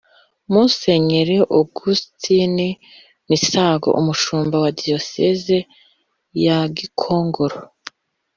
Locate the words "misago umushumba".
3.29-4.55